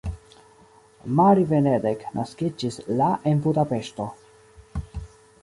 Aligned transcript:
Mari 1.19 1.43
Benedek 1.51 2.07
naskiĝis 2.15 2.81
la 3.03 3.11
en 3.33 3.45
Budapeŝto. 3.45 4.09